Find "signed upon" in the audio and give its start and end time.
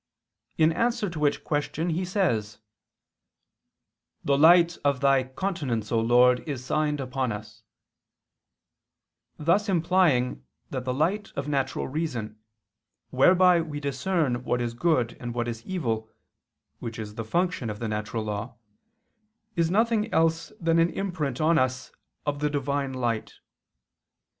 6.65-7.31